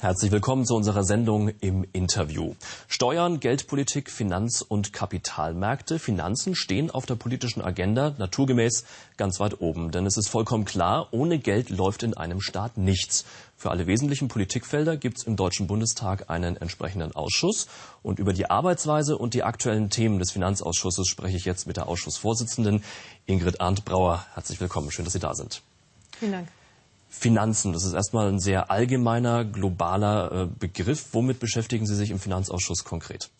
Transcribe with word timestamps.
Herzlich 0.00 0.30
willkommen 0.30 0.64
zu 0.64 0.76
unserer 0.76 1.02
Sendung 1.02 1.48
im 1.60 1.84
Interview. 1.92 2.54
Steuern, 2.86 3.40
Geldpolitik, 3.40 4.12
Finanz- 4.12 4.62
und 4.62 4.92
Kapitalmärkte. 4.92 5.98
Finanzen 5.98 6.54
stehen 6.54 6.92
auf 6.92 7.04
der 7.04 7.16
politischen 7.16 7.62
Agenda 7.62 8.14
naturgemäß 8.16 8.84
ganz 9.16 9.40
weit 9.40 9.60
oben. 9.60 9.90
Denn 9.90 10.06
es 10.06 10.16
ist 10.16 10.28
vollkommen 10.28 10.64
klar, 10.64 11.08
ohne 11.10 11.40
Geld 11.40 11.70
läuft 11.70 12.04
in 12.04 12.16
einem 12.16 12.40
Staat 12.40 12.78
nichts. 12.78 13.24
Für 13.56 13.72
alle 13.72 13.88
wesentlichen 13.88 14.28
Politikfelder 14.28 14.96
gibt 14.96 15.18
es 15.18 15.24
im 15.24 15.34
Deutschen 15.34 15.66
Bundestag 15.66 16.30
einen 16.30 16.56
entsprechenden 16.56 17.10
Ausschuss. 17.16 17.66
Und 18.04 18.20
über 18.20 18.32
die 18.32 18.48
Arbeitsweise 18.48 19.18
und 19.18 19.34
die 19.34 19.42
aktuellen 19.42 19.90
Themen 19.90 20.20
des 20.20 20.30
Finanzausschusses 20.30 21.08
spreche 21.08 21.36
ich 21.36 21.44
jetzt 21.44 21.66
mit 21.66 21.76
der 21.76 21.88
Ausschussvorsitzenden 21.88 22.84
Ingrid 23.26 23.60
Arndt-Brauer. 23.60 24.24
Herzlich 24.34 24.60
willkommen. 24.60 24.92
Schön, 24.92 25.06
dass 25.06 25.14
Sie 25.14 25.18
da 25.18 25.34
sind. 25.34 25.60
Vielen 26.20 26.32
Dank. 26.32 26.48
Finanzen, 27.08 27.72
das 27.72 27.84
ist 27.84 27.94
erstmal 27.94 28.28
ein 28.28 28.38
sehr 28.38 28.70
allgemeiner, 28.70 29.44
globaler 29.44 30.32
äh, 30.32 30.46
Begriff. 30.58 31.08
Womit 31.12 31.40
beschäftigen 31.40 31.86
Sie 31.86 31.96
sich 31.96 32.10
im 32.10 32.18
Finanzausschuss 32.18 32.84
konkret? 32.84 33.30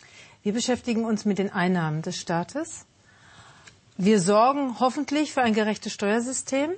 Wir 0.42 0.52
beschäftigen 0.52 1.04
uns 1.04 1.24
mit 1.24 1.38
den 1.38 1.52
Einnahmen 1.52 2.02
des 2.02 2.16
Staates. 2.16 2.86
Wir 3.96 4.20
sorgen 4.20 4.78
hoffentlich 4.80 5.32
für 5.32 5.42
ein 5.42 5.54
gerechtes 5.54 5.92
Steuersystem. 5.92 6.70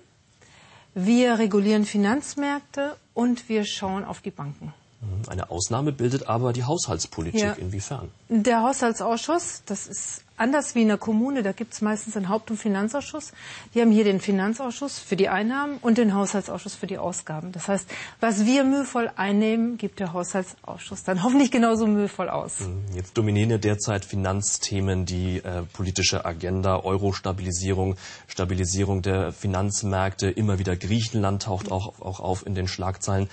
Wir 0.95 1.39
regulieren 1.39 1.85
Finanzmärkte 1.85 2.97
und 3.15 3.49
wir 3.49 3.65
schauen 3.65 4.05
auf 4.05 4.21
die 4.21 4.31
Banken. 4.31 4.75
Mhm. 5.01 5.29
Eine 5.29 5.51
Ausnahme 5.51 5.93
bildet 5.93 6.29
aber 6.29 6.53
die 6.53 6.65
Haushaltspolitik. 6.65 7.41
Ja. 7.41 7.53
Inwiefern? 7.53 8.11
Der 8.29 8.63
Haushaltsausschuss, 8.63 9.63
das 9.67 9.87
ist 9.87 10.23
anders 10.37 10.75
wie 10.75 10.83
in 10.83 10.89
der 10.89 10.99
Kommune, 10.99 11.43
da 11.43 11.53
gibt 11.53 11.75
es 11.75 11.83
meistens 11.83 12.17
einen 12.17 12.29
Haupt- 12.29 12.51
und 12.51 12.57
Finanzausschuss. 12.57 13.33
Wir 13.73 13.83
haben 13.83 13.91
hier 13.91 14.05
den 14.05 14.21
Finanzausschuss 14.21 14.99
für 14.99 15.17
die 15.17 15.29
Einnahmen 15.29 15.79
und 15.83 15.99
den 15.99 16.15
Haushaltsausschuss 16.15 16.75
für 16.75 16.87
die 16.87 16.99
Ausgaben. 16.99 17.53
Das 17.53 17.69
heißt, 17.69 17.87
was 18.21 18.47
wir 18.47 18.65
mühevoll 18.65 19.11
einnehmen, 19.17 19.77
gibt 19.77 20.01
der 20.01 20.13
Haushaltsausschuss 20.13 21.03
dann 21.05 21.23
hoffentlich 21.23 21.51
genauso 21.51 21.87
mühevoll 21.87 22.29
aus. 22.29 22.61
Mhm. 22.61 22.85
Jetzt 22.95 23.17
dominieren 23.17 23.51
ja 23.51 23.59
derzeit 23.59 24.05
Finanzthemen 24.05 25.05
die 25.05 25.39
äh, 25.39 25.63
politische 25.73 26.25
Agenda, 26.25 26.83
Euro-Stabilisierung, 26.83 27.97
Stabilisierung 28.27 29.03
der 29.03 29.33
Finanzmärkte. 29.33 30.31
Immer 30.31 30.59
wieder 30.59 30.77
Griechenland 30.77 31.43
taucht 31.43 31.71
auch, 31.71 32.01
auch 32.01 32.21
auf 32.21 32.47
in 32.47 32.55
den 32.55 32.69
Schlagzeilen. 32.69 33.29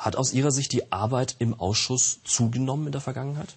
Hat 0.00 0.16
aus 0.16 0.32
Ihrer 0.32 0.50
Sicht 0.50 0.72
die 0.72 0.90
Arbeit 0.90 1.36
im 1.40 1.52
Ausschuss 1.52 2.20
zugenommen 2.24 2.86
in 2.86 2.92
der 2.92 3.02
Vergangenheit? 3.02 3.54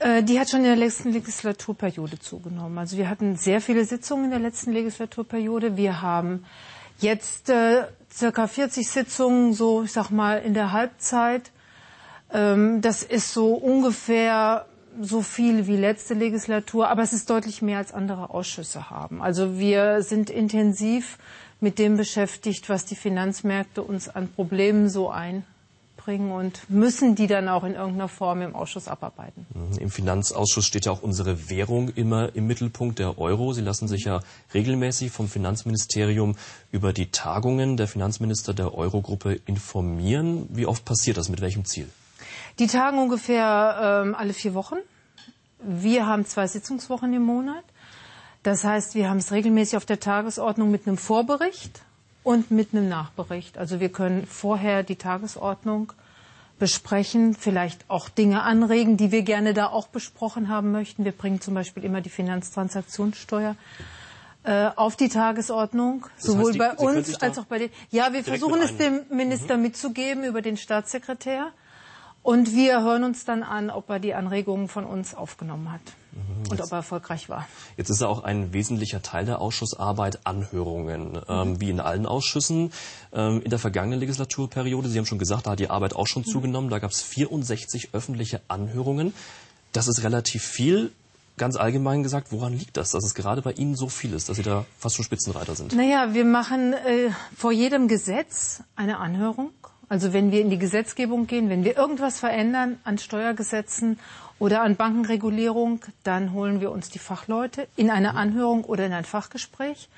Äh, 0.00 0.24
die 0.24 0.40
hat 0.40 0.50
schon 0.50 0.60
in 0.60 0.66
der 0.66 0.74
letzten 0.76 1.12
Legislaturperiode 1.12 2.18
zugenommen. 2.18 2.76
Also 2.78 2.96
wir 2.96 3.08
hatten 3.08 3.36
sehr 3.36 3.60
viele 3.60 3.84
Sitzungen 3.84 4.24
in 4.24 4.30
der 4.32 4.40
letzten 4.40 4.72
Legislaturperiode. 4.72 5.76
Wir 5.76 6.02
haben 6.02 6.44
jetzt 6.98 7.48
äh, 7.48 7.84
circa 8.12 8.48
40 8.48 8.90
Sitzungen, 8.90 9.52
so 9.52 9.84
ich 9.84 9.92
sag 9.92 10.10
mal 10.10 10.38
in 10.38 10.52
der 10.52 10.72
Halbzeit. 10.72 11.52
Ähm, 12.32 12.80
das 12.80 13.04
ist 13.04 13.32
so 13.32 13.54
ungefähr 13.54 14.66
so 15.00 15.22
viel 15.22 15.68
wie 15.68 15.76
letzte 15.76 16.14
Legislatur, 16.14 16.88
aber 16.88 17.02
es 17.02 17.12
ist 17.12 17.30
deutlich 17.30 17.62
mehr 17.62 17.78
als 17.78 17.92
andere 17.94 18.30
Ausschüsse 18.30 18.90
haben. 18.90 19.22
Also 19.22 19.60
wir 19.60 20.02
sind 20.02 20.28
intensiv 20.28 21.18
mit 21.60 21.78
dem 21.78 21.96
beschäftigt, 21.96 22.68
was 22.68 22.84
die 22.84 22.96
Finanzmärkte 22.96 23.82
uns 23.82 24.08
an 24.08 24.28
Problemen 24.28 24.88
so 24.88 25.10
einbringen 25.10 26.30
und 26.30 26.68
müssen 26.68 27.14
die 27.14 27.26
dann 27.26 27.48
auch 27.48 27.64
in 27.64 27.74
irgendeiner 27.74 28.08
Form 28.08 28.42
im 28.42 28.54
Ausschuss 28.54 28.88
abarbeiten. 28.88 29.46
Mhm. 29.54 29.78
Im 29.78 29.90
Finanzausschuss 29.90 30.66
steht 30.66 30.86
ja 30.86 30.92
auch 30.92 31.02
unsere 31.02 31.48
Währung 31.48 31.88
immer 31.88 32.34
im 32.34 32.46
Mittelpunkt, 32.46 32.98
der 32.98 33.18
Euro. 33.18 33.52
Sie 33.52 33.62
lassen 33.62 33.88
sich 33.88 34.04
ja 34.04 34.20
regelmäßig 34.52 35.10
vom 35.10 35.28
Finanzministerium 35.28 36.36
über 36.72 36.92
die 36.92 37.10
Tagungen 37.10 37.76
der 37.76 37.88
Finanzminister 37.88 38.52
der 38.54 38.74
Eurogruppe 38.74 39.40
informieren. 39.46 40.48
Wie 40.50 40.66
oft 40.66 40.84
passiert 40.84 41.16
das? 41.16 41.28
Mit 41.28 41.40
welchem 41.40 41.64
Ziel? 41.64 41.88
Die 42.58 42.66
tagen 42.66 42.98
ungefähr 42.98 44.02
ähm, 44.04 44.14
alle 44.14 44.32
vier 44.32 44.54
Wochen. 44.54 44.76
Wir 45.62 46.06
haben 46.06 46.24
zwei 46.26 46.46
Sitzungswochen 46.46 47.12
im 47.12 47.22
Monat. 47.22 47.64
Das 48.46 48.62
heißt, 48.62 48.94
wir 48.94 49.10
haben 49.10 49.16
es 49.16 49.32
regelmäßig 49.32 49.76
auf 49.76 49.86
der 49.86 49.98
Tagesordnung 49.98 50.70
mit 50.70 50.86
einem 50.86 50.98
Vorbericht 50.98 51.82
und 52.22 52.52
mit 52.52 52.72
einem 52.72 52.88
Nachbericht. 52.88 53.58
Also 53.58 53.80
wir 53.80 53.88
können 53.88 54.24
vorher 54.24 54.84
die 54.84 54.94
Tagesordnung 54.94 55.92
besprechen, 56.60 57.34
vielleicht 57.34 57.84
auch 57.90 58.08
Dinge 58.08 58.44
anregen, 58.44 58.96
die 58.96 59.10
wir 59.10 59.22
gerne 59.22 59.52
da 59.52 59.66
auch 59.66 59.88
besprochen 59.88 60.48
haben 60.48 60.70
möchten. 60.70 61.04
Wir 61.04 61.10
bringen 61.10 61.40
zum 61.40 61.54
Beispiel 61.54 61.82
immer 61.82 62.00
die 62.02 62.08
Finanztransaktionssteuer 62.08 63.56
äh, 64.44 64.70
auf 64.76 64.94
die 64.94 65.08
Tagesordnung, 65.08 66.06
das 66.14 66.26
sowohl 66.26 66.52
die, 66.52 66.58
bei 66.60 66.72
uns 66.74 67.20
als 67.20 67.38
auch 67.38 67.46
bei 67.46 67.58
den. 67.58 67.70
Ja, 67.90 68.12
wir 68.12 68.22
versuchen 68.22 68.62
es 68.62 68.76
dem 68.76 69.00
Minister 69.10 69.56
mhm. 69.56 69.64
mitzugeben 69.64 70.22
über 70.22 70.40
den 70.40 70.56
Staatssekretär. 70.56 71.48
Und 72.22 72.54
wir 72.54 72.80
hören 72.80 73.02
uns 73.02 73.24
dann 73.24 73.42
an, 73.42 73.70
ob 73.70 73.90
er 73.90 73.98
die 73.98 74.14
Anregungen 74.14 74.68
von 74.68 74.84
uns 74.84 75.16
aufgenommen 75.16 75.72
hat 75.72 75.80
mhm, 75.80 76.05
und 76.50 76.60
ob 76.60 76.70
er 76.70 76.78
erfolgreich 76.78 77.28
war. 77.28 77.48
Jetzt 77.76 77.90
ist 77.90 78.00
ja 78.00 78.08
auch 78.08 78.24
ein 78.24 78.52
wesentlicher 78.52 79.02
Teil 79.02 79.26
der 79.26 79.40
Ausschussarbeit 79.40 80.20
Anhörungen, 80.24 81.12
mhm. 81.12 81.20
ähm, 81.28 81.60
wie 81.60 81.70
in 81.70 81.80
allen 81.80 82.06
Ausschüssen. 82.06 82.72
Ähm, 83.12 83.42
in 83.42 83.50
der 83.50 83.58
vergangenen 83.58 84.00
Legislaturperiode, 84.00 84.88
Sie 84.88 84.98
haben 84.98 85.06
schon 85.06 85.18
gesagt, 85.18 85.46
da 85.46 85.52
hat 85.52 85.58
die 85.58 85.70
Arbeit 85.70 85.94
auch 85.94 86.06
schon 86.06 86.22
mhm. 86.22 86.30
zugenommen, 86.30 86.70
da 86.70 86.78
gab 86.78 86.90
es 86.90 87.02
64 87.02 87.90
öffentliche 87.92 88.40
Anhörungen. 88.48 89.14
Das 89.72 89.88
ist 89.88 90.02
relativ 90.02 90.42
viel. 90.42 90.92
Ganz 91.38 91.56
allgemein 91.56 92.02
gesagt, 92.02 92.32
woran 92.32 92.56
liegt 92.56 92.78
das, 92.78 92.92
dass 92.92 93.04
es 93.04 93.14
gerade 93.14 93.42
bei 93.42 93.52
Ihnen 93.52 93.76
so 93.76 93.88
viel 93.90 94.14
ist, 94.14 94.30
dass 94.30 94.38
Sie 94.38 94.42
da 94.42 94.64
fast 94.78 94.96
schon 94.96 95.04
Spitzenreiter 95.04 95.54
sind? 95.54 95.74
Naja, 95.74 96.14
wir 96.14 96.24
machen 96.24 96.72
äh, 96.72 97.10
vor 97.36 97.52
jedem 97.52 97.88
Gesetz 97.88 98.62
eine 98.74 98.98
Anhörung 98.98 99.50
also 99.88 100.12
wenn 100.12 100.32
wir 100.32 100.40
in 100.40 100.50
die 100.50 100.58
Gesetzgebung 100.58 101.26
gehen, 101.26 101.48
wenn 101.48 101.64
wir 101.64 101.76
irgendwas 101.76 102.18
verändern 102.18 102.78
an 102.84 102.98
Steuergesetzen 102.98 103.98
oder 104.38 104.62
an 104.62 104.76
Bankenregulierung, 104.76 105.80
dann 106.02 106.32
holen 106.32 106.60
wir 106.60 106.72
uns 106.72 106.90
die 106.90 106.98
Fachleute 106.98 107.68
in 107.76 107.90
eine 107.90 108.14
Anhörung 108.14 108.64
oder 108.64 108.84
in 108.84 108.92
ein 108.92 109.04
Fachgespräch, 109.04 109.88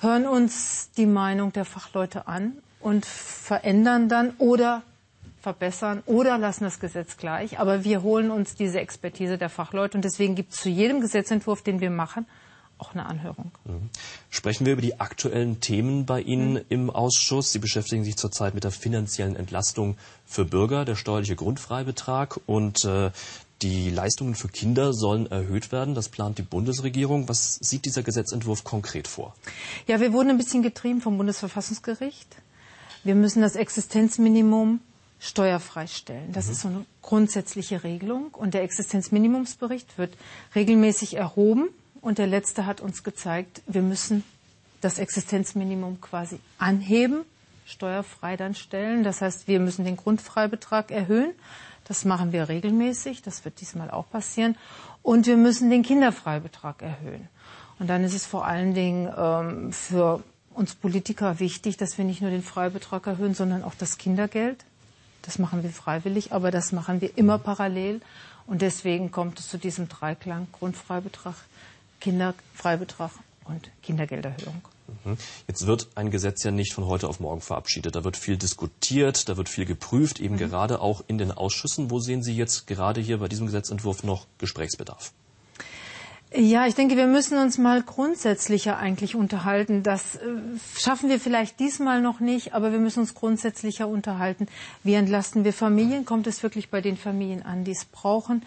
hören 0.00 0.26
uns 0.26 0.90
die 0.96 1.06
Meinung 1.06 1.52
der 1.52 1.64
Fachleute 1.64 2.26
an 2.26 2.56
und 2.80 3.06
verändern 3.06 4.08
dann 4.08 4.34
oder 4.38 4.82
verbessern 5.40 6.02
oder 6.06 6.36
lassen 6.38 6.64
das 6.64 6.80
Gesetz 6.80 7.16
gleich. 7.16 7.58
Aber 7.58 7.84
wir 7.84 8.02
holen 8.02 8.30
uns 8.30 8.54
diese 8.54 8.80
Expertise 8.80 9.38
der 9.38 9.48
Fachleute 9.48 9.96
und 9.96 10.04
deswegen 10.04 10.34
gibt 10.34 10.52
es 10.52 10.60
zu 10.60 10.68
jedem 10.68 11.00
Gesetzentwurf, 11.00 11.62
den 11.62 11.80
wir 11.80 11.90
machen, 11.90 12.26
auch 12.80 12.94
eine 12.94 13.06
Anhörung. 13.06 13.50
Mhm. 13.64 13.90
Sprechen 14.30 14.66
wir 14.66 14.74
über 14.74 14.82
die 14.82 15.00
aktuellen 15.00 15.60
Themen 15.60 16.06
bei 16.06 16.20
Ihnen 16.20 16.54
mhm. 16.54 16.64
im 16.68 16.90
Ausschuss. 16.90 17.52
Sie 17.52 17.58
beschäftigen 17.58 18.04
sich 18.04 18.16
zurzeit 18.16 18.54
mit 18.54 18.64
der 18.64 18.70
finanziellen 18.70 19.36
Entlastung 19.36 19.96
für 20.26 20.44
Bürger, 20.44 20.84
der 20.84 20.96
steuerliche 20.96 21.36
Grundfreibetrag 21.36 22.40
und 22.46 22.84
äh, 22.84 23.10
die 23.62 23.90
Leistungen 23.90 24.34
für 24.34 24.48
Kinder 24.48 24.92
sollen 24.92 25.30
erhöht 25.30 25.70
werden. 25.70 25.94
Das 25.94 26.08
plant 26.08 26.38
die 26.38 26.42
Bundesregierung. 26.42 27.28
Was 27.28 27.56
sieht 27.56 27.84
dieser 27.84 28.02
Gesetzentwurf 28.02 28.64
konkret 28.64 29.06
vor? 29.06 29.34
Ja, 29.86 30.00
wir 30.00 30.12
wurden 30.12 30.30
ein 30.30 30.38
bisschen 30.38 30.62
getrieben 30.62 31.00
vom 31.00 31.18
Bundesverfassungsgericht. 31.18 32.36
Wir 33.04 33.14
müssen 33.14 33.42
das 33.42 33.56
Existenzminimum 33.56 34.80
steuerfrei 35.18 35.86
stellen. 35.86 36.32
Das 36.32 36.46
mhm. 36.46 36.52
ist 36.52 36.60
so 36.60 36.68
eine 36.68 36.86
grundsätzliche 37.02 37.84
Regelung. 37.84 38.28
Und 38.32 38.54
der 38.54 38.62
Existenzminimumsbericht 38.62 39.98
wird 39.98 40.14
regelmäßig 40.54 41.16
erhoben. 41.16 41.68
Und 42.00 42.18
der 42.18 42.26
letzte 42.26 42.66
hat 42.66 42.80
uns 42.80 43.02
gezeigt, 43.02 43.62
wir 43.66 43.82
müssen 43.82 44.24
das 44.80 44.98
Existenzminimum 44.98 46.00
quasi 46.00 46.40
anheben, 46.58 47.24
steuerfrei 47.66 48.36
dann 48.36 48.54
stellen. 48.54 49.04
Das 49.04 49.20
heißt, 49.20 49.46
wir 49.46 49.60
müssen 49.60 49.84
den 49.84 49.96
Grundfreibetrag 49.96 50.90
erhöhen. 50.90 51.32
Das 51.84 52.04
machen 52.04 52.32
wir 52.32 52.48
regelmäßig. 52.48 53.22
Das 53.22 53.44
wird 53.44 53.60
diesmal 53.60 53.90
auch 53.90 54.08
passieren. 54.08 54.56
Und 55.02 55.26
wir 55.26 55.36
müssen 55.36 55.70
den 55.70 55.82
Kinderfreibetrag 55.82 56.82
erhöhen. 56.82 57.28
Und 57.78 57.88
dann 57.88 58.04
ist 58.04 58.14
es 58.14 58.26
vor 58.26 58.46
allen 58.46 58.74
Dingen 58.74 59.12
ähm, 59.16 59.72
für 59.72 60.22
uns 60.54 60.74
Politiker 60.74 61.38
wichtig, 61.40 61.76
dass 61.76 61.96
wir 61.96 62.04
nicht 62.04 62.20
nur 62.20 62.30
den 62.30 62.42
Freibetrag 62.42 63.06
erhöhen, 63.06 63.34
sondern 63.34 63.64
auch 63.64 63.74
das 63.74 63.98
Kindergeld. 63.98 64.64
Das 65.22 65.38
machen 65.38 65.62
wir 65.62 65.70
freiwillig, 65.70 66.32
aber 66.32 66.50
das 66.50 66.72
machen 66.72 67.00
wir 67.00 67.16
immer 67.16 67.38
parallel. 67.38 68.00
Und 68.46 68.62
deswegen 68.62 69.10
kommt 69.10 69.38
es 69.38 69.48
zu 69.48 69.58
diesem 69.58 69.88
Dreiklang 69.88 70.48
Grundfreibetrag, 70.52 71.34
Kinderfreibetrag 72.00 73.10
und 73.44 73.70
Kindergelderhöhung. 73.82 74.62
Mhm. 75.04 75.16
Jetzt 75.46 75.66
wird 75.66 75.88
ein 75.94 76.10
Gesetz 76.10 76.42
ja 76.42 76.50
nicht 76.50 76.72
von 76.72 76.86
heute 76.86 77.08
auf 77.08 77.20
morgen 77.20 77.40
verabschiedet. 77.40 77.94
Da 77.94 78.04
wird 78.04 78.16
viel 78.16 78.36
diskutiert, 78.36 79.28
da 79.28 79.36
wird 79.36 79.48
viel 79.48 79.66
geprüft, 79.66 80.20
eben 80.20 80.34
mhm. 80.34 80.38
gerade 80.38 80.80
auch 80.80 81.02
in 81.06 81.18
den 81.18 81.32
Ausschüssen. 81.32 81.90
Wo 81.90 82.00
sehen 82.00 82.22
Sie 82.22 82.34
jetzt 82.34 82.66
gerade 82.66 83.00
hier 83.00 83.18
bei 83.18 83.28
diesem 83.28 83.46
Gesetzentwurf 83.46 84.02
noch 84.02 84.26
Gesprächsbedarf? 84.38 85.12
Ja, 86.32 86.64
ich 86.68 86.76
denke, 86.76 86.96
wir 86.96 87.08
müssen 87.08 87.38
uns 87.38 87.58
mal 87.58 87.82
grundsätzlicher 87.82 88.78
eigentlich 88.78 89.16
unterhalten. 89.16 89.82
Das 89.82 90.14
äh, 90.14 90.20
schaffen 90.78 91.08
wir 91.08 91.18
vielleicht 91.18 91.58
diesmal 91.58 92.00
noch 92.00 92.20
nicht, 92.20 92.54
aber 92.54 92.70
wir 92.70 92.78
müssen 92.78 93.00
uns 93.00 93.14
grundsätzlicher 93.14 93.88
unterhalten. 93.88 94.46
Wie 94.84 94.94
entlasten 94.94 95.42
wir 95.42 95.52
Familien? 95.52 96.04
Kommt 96.04 96.28
es 96.28 96.44
wirklich 96.44 96.70
bei 96.70 96.80
den 96.80 96.96
Familien 96.96 97.42
an, 97.42 97.64
die 97.64 97.72
es 97.72 97.84
brauchen? 97.84 98.44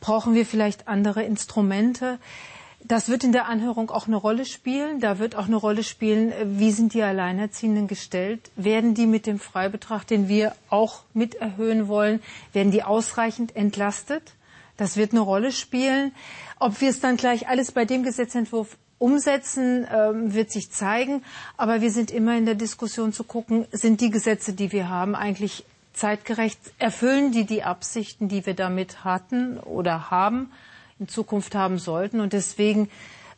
Brauchen 0.00 0.34
wir 0.34 0.44
vielleicht 0.44 0.88
andere 0.88 1.22
Instrumente? 1.22 2.18
Das 2.82 3.08
wird 3.08 3.24
in 3.24 3.32
der 3.32 3.46
Anhörung 3.46 3.90
auch 3.90 4.06
eine 4.06 4.16
Rolle 4.16 4.44
spielen. 4.44 5.00
Da 5.00 5.18
wird 5.18 5.36
auch 5.36 5.46
eine 5.46 5.56
Rolle 5.56 5.84
spielen, 5.84 6.32
äh, 6.32 6.44
wie 6.46 6.72
sind 6.72 6.94
die 6.94 7.02
Alleinerziehenden 7.02 7.88
gestellt? 7.88 8.50
Werden 8.56 8.94
die 8.94 9.06
mit 9.06 9.26
dem 9.26 9.38
Freibetrag, 9.38 10.06
den 10.06 10.28
wir 10.28 10.54
auch 10.70 11.02
mit 11.12 11.34
erhöhen 11.34 11.88
wollen, 11.88 12.20
werden 12.52 12.72
die 12.72 12.82
ausreichend 12.82 13.54
entlastet? 13.54 14.34
Das 14.76 14.96
wird 14.96 15.12
eine 15.12 15.20
Rolle 15.20 15.52
spielen. 15.52 16.12
Ob 16.58 16.80
wir 16.80 16.88
es 16.88 17.00
dann 17.00 17.16
gleich 17.16 17.48
alles 17.48 17.72
bei 17.72 17.84
dem 17.84 18.02
Gesetzentwurf 18.02 18.78
umsetzen, 18.98 19.86
ähm, 19.92 20.32
wird 20.32 20.50
sich 20.50 20.70
zeigen. 20.70 21.22
Aber 21.56 21.80
wir 21.80 21.90
sind 21.90 22.10
immer 22.10 22.36
in 22.36 22.46
der 22.46 22.54
Diskussion 22.54 23.12
zu 23.12 23.24
gucken, 23.24 23.66
sind 23.72 24.00
die 24.00 24.10
Gesetze, 24.10 24.52
die 24.52 24.72
wir 24.72 24.88
haben, 24.88 25.14
eigentlich 25.14 25.64
zeitgerecht? 25.92 26.58
Erfüllen 26.78 27.32
die 27.32 27.44
die 27.44 27.62
Absichten, 27.62 28.28
die 28.28 28.46
wir 28.46 28.54
damit 28.54 29.04
hatten 29.04 29.58
oder 29.58 30.10
haben? 30.10 30.50
In 31.00 31.08
Zukunft 31.08 31.54
haben 31.54 31.78
sollten. 31.78 32.20
Und 32.20 32.32
deswegen 32.32 32.88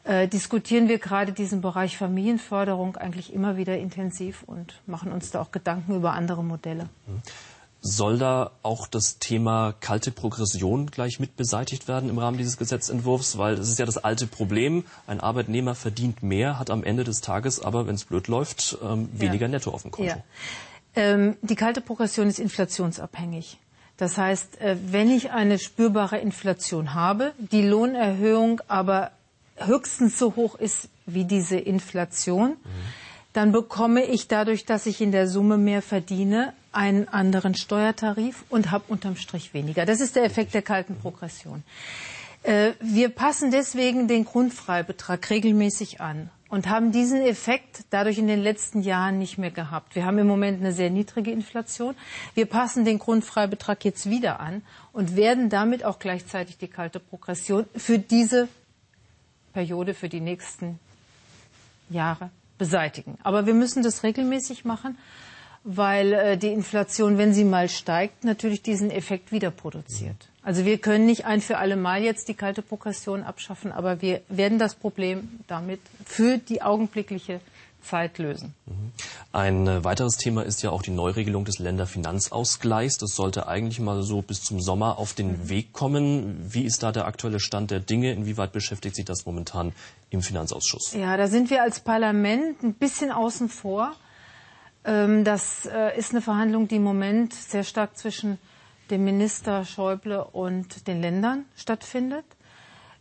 äh, 0.04 0.28
diskutieren 0.28 0.88
wir 0.88 0.98
gerade 0.98 1.32
diesen 1.32 1.60
Bereich 1.60 1.96
Familienförderung 1.96 2.96
eigentlich 2.96 3.32
immer 3.32 3.56
wieder 3.56 3.78
intensiv 3.78 4.42
und 4.46 4.80
machen 4.86 5.12
uns 5.12 5.30
da 5.30 5.40
auch 5.40 5.52
Gedanken 5.52 5.94
über 5.94 6.12
andere 6.12 6.42
Modelle. 6.42 6.88
Soll 7.80 8.18
da 8.18 8.52
auch 8.62 8.86
das 8.86 9.18
Thema 9.18 9.74
kalte 9.80 10.12
Progression 10.12 10.86
gleich 10.86 11.18
mit 11.18 11.36
beseitigt 11.36 11.88
werden 11.88 12.10
im 12.10 12.18
Rahmen 12.18 12.36
dieses 12.36 12.56
Gesetzentwurfs? 12.56 13.38
Weil 13.38 13.56
das 13.56 13.68
ist 13.68 13.78
ja 13.78 13.86
das 13.86 13.98
alte 13.98 14.26
Problem. 14.26 14.84
Ein 15.06 15.20
Arbeitnehmer 15.20 15.74
verdient 15.74 16.22
mehr, 16.22 16.58
hat 16.58 16.70
am 16.70 16.84
Ende 16.84 17.04
des 17.04 17.20
Tages 17.20 17.60
aber, 17.60 17.86
wenn 17.86 17.94
es 17.94 18.04
blöd 18.04 18.28
läuft, 18.28 18.78
ähm, 18.84 19.08
weniger 19.12 19.46
ja. 19.46 19.48
Netto 19.48 19.70
auf 19.70 19.82
dem 19.82 19.90
Konto. 19.90 20.10
Ja. 20.10 20.22
Ähm, 20.94 21.36
die 21.42 21.56
kalte 21.56 21.80
Progression 21.80 22.28
ist 22.28 22.38
inflationsabhängig. 22.38 23.58
Das 23.96 24.18
heißt, 24.18 24.60
äh, 24.60 24.76
wenn 24.86 25.10
ich 25.10 25.30
eine 25.30 25.58
spürbare 25.58 26.18
Inflation 26.18 26.94
habe, 26.94 27.32
die 27.38 27.62
Lohnerhöhung 27.62 28.60
aber 28.68 29.12
höchstens 29.56 30.18
so 30.18 30.34
hoch 30.36 30.54
ist 30.54 30.88
wie 31.06 31.24
diese 31.24 31.56
Inflation, 31.56 32.50
mhm. 32.50 32.56
dann 33.32 33.52
bekomme 33.52 34.04
ich 34.04 34.28
dadurch, 34.28 34.64
dass 34.64 34.86
ich 34.86 35.00
in 35.00 35.12
der 35.12 35.28
Summe 35.28 35.58
mehr 35.58 35.82
verdiene, 35.82 36.52
einen 36.72 37.06
anderen 37.08 37.54
Steuertarif 37.54 38.44
und 38.48 38.70
habe 38.70 38.84
unterm 38.88 39.16
Strich 39.16 39.52
weniger. 39.52 39.84
Das 39.84 40.00
ist 40.00 40.16
der 40.16 40.24
Effekt 40.24 40.54
der 40.54 40.62
kalten 40.62 40.96
Progression. 40.96 41.62
Äh, 42.42 42.72
wir 42.80 43.10
passen 43.10 43.50
deswegen 43.50 44.08
den 44.08 44.24
Grundfreibetrag 44.24 45.28
regelmäßig 45.30 46.00
an 46.00 46.30
und 46.52 46.68
haben 46.68 46.92
diesen 46.92 47.22
Effekt 47.22 47.84
dadurch 47.88 48.18
in 48.18 48.26
den 48.26 48.42
letzten 48.42 48.82
Jahren 48.82 49.18
nicht 49.18 49.38
mehr 49.38 49.50
gehabt. 49.50 49.94
Wir 49.94 50.04
haben 50.04 50.18
im 50.18 50.26
Moment 50.26 50.60
eine 50.60 50.74
sehr 50.74 50.90
niedrige 50.90 51.30
Inflation. 51.30 51.94
Wir 52.34 52.44
passen 52.44 52.84
den 52.84 52.98
Grundfreibetrag 52.98 53.82
jetzt 53.86 54.10
wieder 54.10 54.38
an 54.38 54.60
und 54.92 55.16
werden 55.16 55.48
damit 55.48 55.82
auch 55.82 55.98
gleichzeitig 55.98 56.58
die 56.58 56.68
kalte 56.68 57.00
Progression 57.00 57.64
für 57.74 57.98
diese 57.98 58.48
Periode, 59.54 59.94
für 59.94 60.10
die 60.10 60.20
nächsten 60.20 60.78
Jahre 61.88 62.28
beseitigen. 62.58 63.16
Aber 63.22 63.46
wir 63.46 63.54
müssen 63.54 63.82
das 63.82 64.02
regelmäßig 64.02 64.66
machen, 64.66 64.98
weil 65.64 66.12
äh, 66.12 66.36
die 66.36 66.48
Inflation, 66.48 67.18
wenn 67.18 67.32
sie 67.32 67.44
mal 67.44 67.68
steigt, 67.68 68.24
natürlich 68.24 68.62
diesen 68.62 68.90
Effekt 68.90 69.32
wieder 69.32 69.50
produziert. 69.50 70.28
Also 70.42 70.64
wir 70.64 70.78
können 70.78 71.06
nicht 71.06 71.24
ein 71.24 71.40
für 71.40 71.58
alle 71.58 71.76
Mal 71.76 72.02
jetzt 72.02 72.28
die 72.28 72.34
kalte 72.34 72.62
Progression 72.62 73.22
abschaffen, 73.22 73.70
aber 73.70 74.02
wir 74.02 74.22
werden 74.28 74.58
das 74.58 74.74
Problem 74.74 75.28
damit 75.46 75.80
für 76.04 76.38
die 76.38 76.62
augenblickliche 76.62 77.40
Zeit 77.82 78.18
lösen. 78.18 78.54
Mhm. 78.66 78.92
Ein 79.32 79.66
äh, 79.66 79.84
weiteres 79.84 80.16
Thema 80.16 80.42
ist 80.42 80.62
ja 80.62 80.70
auch 80.70 80.82
die 80.82 80.90
Neuregelung 80.90 81.44
des 81.44 81.58
Länderfinanzausgleichs. 81.58 82.98
Das 82.98 83.14
sollte 83.14 83.48
eigentlich 83.48 83.80
mal 83.80 84.02
so 84.02 84.22
bis 84.22 84.42
zum 84.42 84.60
Sommer 84.60 84.98
auf 84.98 85.14
den 85.14 85.28
mhm. 85.28 85.48
Weg 85.48 85.72
kommen. 85.72 86.46
Wie 86.48 86.64
ist 86.64 86.82
da 86.82 86.92
der 86.92 87.06
aktuelle 87.06 87.40
Stand 87.40 87.70
der 87.70 87.80
Dinge? 87.80 88.12
Inwieweit 88.12 88.52
beschäftigt 88.52 88.96
sich 88.96 89.04
das 89.04 89.26
momentan 89.26 89.72
im 90.10 90.22
Finanzausschuss? 90.22 90.92
Ja, 90.92 91.16
da 91.16 91.28
sind 91.28 91.50
wir 91.50 91.62
als 91.62 91.80
Parlament 91.80 92.62
ein 92.62 92.74
bisschen 92.74 93.10
außen 93.10 93.48
vor. 93.48 93.94
Ähm, 94.84 95.24
das 95.24 95.66
äh, 95.66 95.96
ist 95.98 96.12
eine 96.12 96.20
Verhandlung, 96.20 96.68
die 96.68 96.76
im 96.76 96.84
Moment 96.84 97.34
sehr 97.34 97.64
stark 97.64 97.96
zwischen 97.96 98.38
dem 98.90 99.04
Minister 99.04 99.64
Schäuble 99.64 100.24
und 100.24 100.86
den 100.86 101.00
Ländern 101.00 101.44
stattfindet. 101.56 102.24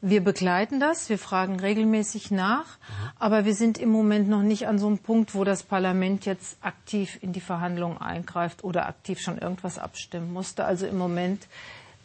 Wir 0.03 0.23
begleiten 0.23 0.79
das, 0.79 1.09
wir 1.09 1.19
fragen 1.19 1.59
regelmäßig 1.59 2.31
nach, 2.31 2.65
mhm. 2.65 3.09
aber 3.19 3.45
wir 3.45 3.53
sind 3.53 3.77
im 3.77 3.89
Moment 3.89 4.27
noch 4.29 4.41
nicht 4.41 4.67
an 4.67 4.79
so 4.79 4.87
einem 4.87 4.97
Punkt, 4.97 5.35
wo 5.35 5.43
das 5.43 5.61
Parlament 5.61 6.25
jetzt 6.25 6.57
aktiv 6.61 7.19
in 7.21 7.33
die 7.33 7.41
Verhandlungen 7.41 7.99
eingreift 7.99 8.63
oder 8.63 8.87
aktiv 8.87 9.19
schon 9.19 9.37
irgendwas 9.37 9.77
abstimmen 9.77 10.33
musste. 10.33 10.65
Also 10.65 10.87
im 10.87 10.97
Moment 10.97 11.47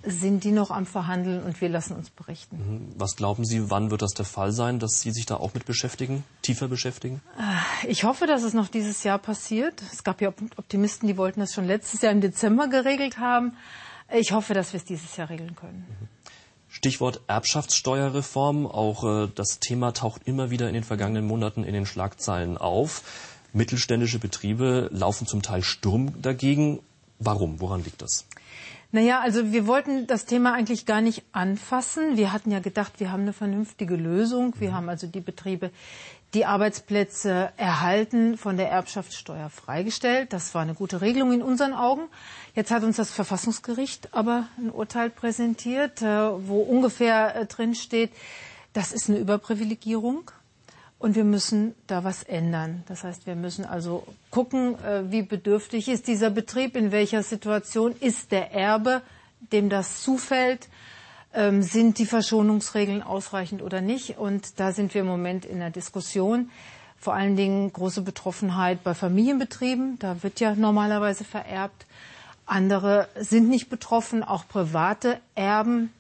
sind 0.03 0.45
die 0.45 0.53
noch 0.53 0.71
am 0.71 0.87
Verhandeln 0.87 1.43
und 1.43 1.61
wir 1.61 1.69
lassen 1.69 1.97
uns 1.97 2.11
berichten. 2.11 2.57
Mhm. 2.57 2.93
Was 2.97 3.17
glauben 3.17 3.45
Sie, 3.45 3.71
wann 3.71 3.91
wird 3.91 4.03
das 4.03 4.13
der 4.13 4.25
Fall 4.25 4.53
sein, 4.53 4.79
dass 4.79 5.01
Sie 5.01 5.11
sich 5.11 5.27
da 5.27 5.37
auch 5.37 5.55
mit 5.55 5.67
beschäftigen, 5.67 6.25
tiefer 6.43 6.69
beschäftigen? 6.69 7.21
Äh, 7.39 7.89
ich 7.89 8.05
hoffe, 8.05 8.27
dass 8.27 8.43
es 8.43 8.55
noch 8.55 8.69
dieses 8.69 9.03
Jahr 9.03 9.19
passiert. 9.19 9.83
Es 9.93 10.05
gab 10.05 10.21
ja 10.21 10.33
Optimisten, 10.57 11.09
die 11.09 11.17
wollten 11.17 11.41
das 11.41 11.55
schon 11.55 11.67
letztes 11.67 12.03
Jahr 12.03 12.13
im 12.13 12.21
Dezember 12.21 12.69
geregelt 12.69 13.19
haben. 13.19 13.57
Ich 14.13 14.33
hoffe, 14.33 14.55
dass 14.55 14.73
wir 14.73 14.79
es 14.79 14.85
dieses 14.85 15.17
Jahr 15.17 15.31
regeln 15.31 15.57
können. 15.57 15.87
Mhm. 15.89 16.09
Stichwort 16.69 17.23
Erbschaftssteuerreform. 17.27 18.67
Auch 18.67 19.25
äh, 19.25 19.29
das 19.35 19.61
Thema 19.61 19.93
taucht 19.93 20.23
immer 20.27 20.51
wieder 20.51 20.69
in 20.69 20.75
den 20.75 20.85
vergangenen 20.85 21.27
Monaten 21.27 21.65
in 21.65 21.73
den 21.73 21.87
Schlagzeilen 21.87 22.59
auf. 22.59 23.03
Mittelständische 23.55 24.19
Betriebe 24.19 24.91
laufen 24.93 25.27
zum 25.27 25.41
Teil 25.41 25.63
Sturm 25.63 26.21
dagegen. 26.21 26.81
Warum? 27.19 27.61
Woran 27.61 27.83
liegt 27.83 28.03
das? 28.03 28.27
Naja, 28.93 29.21
also 29.21 29.53
wir 29.53 29.67
wollten 29.67 30.06
das 30.06 30.27
Thema 30.27 30.55
eigentlich 30.55 30.87
gar 30.87 31.00
nicht 31.00 31.25
anfassen. 31.33 32.17
Wir 32.17 32.33
hatten 32.33 32.50
ja 32.50 32.61
gedacht, 32.61 32.94
wir 32.99 33.11
haben 33.11 33.23
eine 33.23 33.33
vernünftige 33.33 33.97
Lösung. 33.97 34.55
Wir 34.59 34.73
haben 34.73 34.88
also 34.88 35.06
die 35.06 35.21
Betriebe, 35.21 35.71
die 36.35 36.44
Arbeitsplätze 36.44 37.50
erhalten, 37.56 38.37
von 38.38 38.56
der 38.56 38.71
Erbschaftssteuer 38.71 39.50
freigestellt. 39.50 40.33
Das 40.33 40.55
war 40.55 40.62
eine 40.62 40.75
gute 40.75 41.00
Regelung 41.00 41.33
in 41.33 41.43
unseren 41.43 41.73
Augen. 41.73 42.03
Jetzt 42.55 42.71
hat 42.71 42.85
uns 42.85 42.97
das 42.97 43.11
Verfassungsgericht 43.11 44.15
aber 44.15 44.47
ein 44.56 44.71
Urteil 44.71 45.11
präsentiert, 45.11 46.03
äh, 46.03 46.49
wo 46.49 46.61
ungefähr 46.61 47.35
äh, 47.35 47.47
drin 47.47 47.75
steht, 47.75 48.12
das 48.73 48.93
ist 48.93 49.09
eine 49.09 49.19
Überprivilegierung. 49.19 50.31
Und 50.99 51.15
wir 51.15 51.25
müssen 51.25 51.75
da 51.87 52.05
was 52.05 52.23
ändern. 52.23 52.83
Das 52.89 53.05
heißt, 53.05 53.27
wir 53.27 53.37
müssen 53.37 53.65
also 53.67 54.07
gucken, 54.31 54.83
äh, 54.83 55.11
wie 55.11 55.23
bedürftig 55.23 55.89
ist 55.89 56.07
dieser 56.09 56.31
Betrieb, 56.31 56.75
in 56.75 56.91
welcher 56.91 57.23
Situation 57.23 57.95
ist 58.01 58.33
der 58.33 58.53
Erbe, 58.53 59.03
dem 59.53 59.69
das 59.69 60.03
zufällt, 60.03 60.69
ähm, 61.35 61.63
sind 61.63 61.99
die 61.99 62.07
Verschonungsregeln 62.07 63.03
ausreichend 63.03 63.61
oder 63.63 63.83
nicht. 63.83 64.17
Und 64.19 64.59
da 64.59 64.73
sind 64.73 64.95
wir 64.95 65.03
im 65.03 65.07
Moment 65.07 65.45
in 65.45 65.59
der 65.59 65.71
Diskussion. 65.71 66.51
Vor 66.99 67.15
allen 67.15 67.37
Dingen 67.37 67.71
große 67.73 68.01
Betroffenheit 68.01 68.83
bei 68.83 68.95
Familienbetrieben. 68.95 69.99
Da 69.99 70.23
wird 70.23 70.41
ja 70.41 70.55
normalerweise 70.55 71.25
vererbt. 71.25 71.85
Andere 72.47 73.09
sind 73.19 73.49
nicht 73.49 73.69
betroffen, 73.69 74.23
auch 74.23 74.49
private 74.49 75.21
Erben 75.35 75.93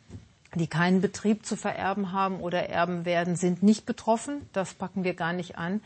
die 0.58 0.66
keinen 0.66 1.00
Betrieb 1.00 1.44
zu 1.46 1.56
vererben 1.56 2.12
haben 2.12 2.40
oder 2.40 2.68
erben 2.68 3.04
werden, 3.04 3.36
sind 3.36 3.62
nicht 3.62 3.86
betroffen. 3.86 4.48
Das 4.52 4.74
packen 4.74 5.04
wir 5.04 5.14
gar 5.14 5.32
nicht 5.32 5.58
an. 5.58 5.80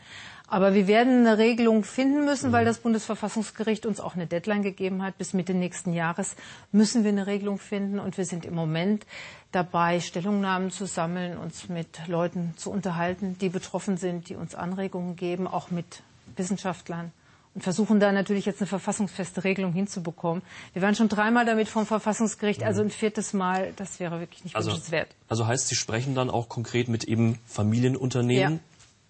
Aber 0.47 0.73
wir 0.73 0.87
werden 0.87 1.25
eine 1.25 1.37
Regelung 1.37 1.83
finden 1.83 2.25
müssen, 2.25 2.51
weil 2.51 2.65
das 2.65 2.79
Bundesverfassungsgericht 2.79 3.85
uns 3.85 4.01
auch 4.01 4.15
eine 4.15 4.27
Deadline 4.27 4.63
gegeben 4.63 5.01
hat. 5.01 5.17
Bis 5.17 5.33
Mitte 5.33 5.53
nächsten 5.53 5.93
Jahres 5.93 6.35
müssen 6.71 7.03
wir 7.03 7.11
eine 7.11 7.25
Regelung 7.25 7.57
finden. 7.57 7.99
Und 7.99 8.17
wir 8.17 8.25
sind 8.25 8.43
im 8.43 8.55
Moment 8.55 9.05
dabei, 9.53 10.01
Stellungnahmen 10.01 10.71
zu 10.71 10.85
sammeln, 10.85 11.37
uns 11.37 11.69
mit 11.69 12.07
Leuten 12.07 12.53
zu 12.57 12.69
unterhalten, 12.69 13.37
die 13.39 13.49
betroffen 13.49 13.95
sind, 13.95 14.27
die 14.27 14.35
uns 14.35 14.53
Anregungen 14.53 15.15
geben, 15.15 15.47
auch 15.47 15.71
mit 15.71 16.03
Wissenschaftlern 16.35 17.13
und 17.53 17.63
versuchen 17.63 17.99
da 17.99 18.11
natürlich 18.11 18.45
jetzt 18.45 18.61
eine 18.61 18.67
verfassungsfeste 18.67 19.43
Regelung 19.43 19.73
hinzubekommen. 19.73 20.41
Wir 20.73 20.81
waren 20.81 20.95
schon 20.95 21.09
dreimal 21.09 21.45
damit 21.45 21.67
vom 21.67 21.85
Verfassungsgericht, 21.85 22.63
also 22.63 22.81
ein 22.81 22.89
viertes 22.89 23.33
Mal, 23.33 23.73
das 23.75 23.99
wäre 23.99 24.19
wirklich 24.19 24.43
nicht 24.43 24.55
also, 24.55 24.69
wünschenswert. 24.71 25.09
Also 25.27 25.47
heißt, 25.47 25.67
Sie 25.67 25.75
sprechen 25.75 26.15
dann 26.15 26.29
auch 26.29 26.47
konkret 26.47 26.87
mit 26.87 27.03
eben 27.03 27.39
Familienunternehmen? 27.45 28.61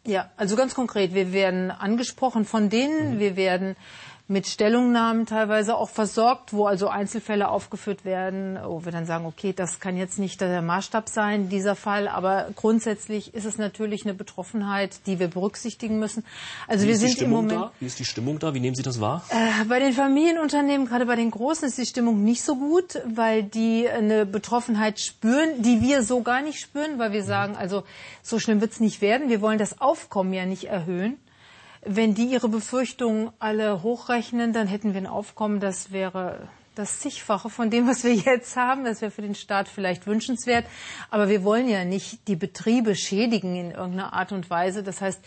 Ja, 0.06 0.12
ja 0.12 0.32
also 0.38 0.56
ganz 0.56 0.74
konkret. 0.74 1.14
Wir 1.14 1.34
werden 1.34 1.70
angesprochen 1.70 2.46
von 2.46 2.70
denen, 2.70 3.16
mhm. 3.16 3.20
wir 3.20 3.36
werden 3.36 3.76
mit 4.32 4.48
Stellungnahmen 4.48 5.26
teilweise 5.26 5.76
auch 5.76 5.90
versorgt, 5.90 6.54
wo 6.54 6.66
also 6.66 6.88
Einzelfälle 6.88 7.50
aufgeführt 7.50 8.06
werden, 8.06 8.58
wo 8.64 8.86
wir 8.86 8.94
dann 8.94 9.06
sagen, 9.06 9.26
okay, 9.26 9.52
das 9.52 9.82
kann 9.82 9.98
jetzt 9.98 10.20
nicht 10.20 10.40
der 10.40 10.62
Maßstab 10.62 11.10
sein, 11.10 11.50
dieser 11.50 11.76
Fall, 11.76 12.08
aber 12.08 12.48
grundsätzlich 12.56 13.34
ist 13.34 13.44
es 13.44 13.58
natürlich 13.58 14.06
eine 14.06 14.14
Betroffenheit, 14.14 15.06
die 15.06 15.20
wir 15.20 15.28
berücksichtigen 15.28 16.00
müssen. 16.00 16.24
Also 16.70 16.86
Wie 16.86 16.90
wir 16.90 16.98
sind 16.98 17.22
im 17.22 17.30
Moment. 17.30 17.52
Da? 17.62 17.72
Wie 17.82 17.86
ist 17.86 18.00
die 18.00 18.06
Stimmung 18.06 18.40
da? 18.40 18.54
Wie 18.54 18.62
nehmen 18.62 18.76
Sie 18.76 18.84
das 18.84 19.02
wahr? 19.02 19.22
Äh, 19.32 19.66
bei 19.66 19.80
den 19.80 19.92
Familienunternehmen, 19.92 20.88
gerade 20.88 21.06
bei 21.06 21.18
den 21.18 21.30
Großen, 21.30 21.68
ist 21.68 21.78
die 21.78 21.86
Stimmung 21.86 22.24
nicht 22.24 22.42
so 22.42 22.56
gut, 22.56 23.02
weil 23.06 23.44
die 23.44 23.90
eine 23.90 24.26
Betroffenheit 24.26 25.02
spüren, 25.02 25.62
die 25.62 25.82
wir 25.82 26.04
so 26.04 26.22
gar 26.22 26.42
nicht 26.42 26.62
spüren, 26.62 26.98
weil 27.00 27.12
wir 27.12 27.26
sagen, 27.26 27.58
also 27.58 27.84
so 28.24 28.40
schlimm 28.40 28.62
wird 28.62 28.72
es 28.72 28.80
nicht 28.80 29.02
werden. 29.02 29.28
Wir 29.28 29.42
wollen 29.42 29.60
das 29.60 29.82
Aufkommen 29.82 30.32
ja 30.32 30.46
nicht 30.46 30.64
erhöhen. 30.64 31.18
Wenn 31.84 32.14
die 32.14 32.26
ihre 32.26 32.48
Befürchtungen 32.48 33.32
alle 33.40 33.82
hochrechnen, 33.82 34.54
dann 34.54 34.68
hätten 34.68 34.94
wir 34.94 35.02
ein 35.02 35.08
Aufkommen, 35.08 35.60
das 35.60 35.92
wäre 35.92 36.48
das 36.76 37.00
zigfache 37.00 37.50
von 37.50 37.70
dem, 37.70 37.88
was 37.88 38.04
wir 38.04 38.14
jetzt 38.14 38.56
haben. 38.56 38.86
Das 38.86 39.02
wäre 39.02 39.12
für 39.12 39.22
den 39.22 39.36
Staat 39.36 39.68
vielleicht 39.68 40.08
wünschenswert. 40.08 40.66
Aber 41.10 41.30
wir 41.30 41.44
wollen 41.44 41.68
ja 41.68 41.86
nicht 41.86 42.28
die 42.28 42.36
Betriebe 42.36 42.96
schädigen 42.96 43.56
in 43.56 43.72
irgendeiner 43.72 44.14
Art 44.14 44.32
und 44.32 44.50
Weise. 44.50 44.84
Das 44.84 45.02
heißt, 45.02 45.20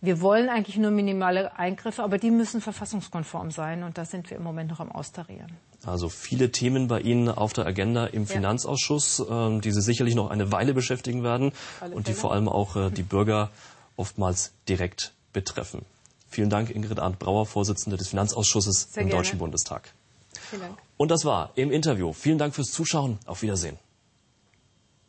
wir 0.00 0.20
wollen 0.20 0.48
eigentlich 0.48 0.76
nur 0.76 0.90
minimale 0.90 1.58
Eingriffe, 1.58 2.02
aber 2.02 2.18
die 2.18 2.30
müssen 2.30 2.60
verfassungskonform 2.60 3.50
sein. 3.50 3.82
Und 3.82 3.98
da 3.98 4.04
sind 4.04 4.30
wir 4.30 4.36
im 4.36 4.42
Moment 4.42 4.70
noch 4.70 4.80
am 4.80 4.92
Austarieren. 4.92 5.52
Also 5.84 6.08
viele 6.08 6.50
Themen 6.50 6.88
bei 6.88 7.00
Ihnen 7.00 7.28
auf 7.28 7.52
der 7.52 7.66
Agenda 7.66 8.06
im 8.06 8.22
ja. 8.22 8.28
Finanzausschuss, 8.28 9.20
äh, 9.20 9.60
die 9.60 9.72
Sie 9.72 9.82
sicherlich 9.82 10.14
noch 10.14 10.30
eine 10.30 10.52
Weile 10.52 10.74
beschäftigen 10.74 11.22
werden 11.22 11.52
und 11.92 12.08
die 12.08 12.14
vor 12.14 12.32
allem 12.32 12.48
auch 12.48 12.76
äh, 12.76 12.90
die 12.90 13.02
Bürger 13.02 13.50
oftmals 13.96 14.52
direkt 14.68 15.12
betreffen. 15.32 15.84
Vielen 16.28 16.50
Dank, 16.50 16.70
Ingrid 16.70 16.98
Arndt 16.98 17.18
Brauer, 17.18 17.46
Vorsitzende 17.46 17.96
des 17.96 18.08
Finanzausschusses 18.08 18.88
Sehr 18.90 19.02
im 19.02 19.08
gerne. 19.08 19.22
Deutschen 19.22 19.38
Bundestag. 19.38 19.94
Vielen 20.50 20.62
Dank. 20.62 20.78
Und 20.96 21.10
das 21.10 21.24
war 21.24 21.52
im 21.54 21.70
Interview. 21.70 22.12
Vielen 22.12 22.38
Dank 22.38 22.54
fürs 22.54 22.70
Zuschauen. 22.70 23.18
Auf 23.26 23.42
Wiedersehen. 23.42 23.78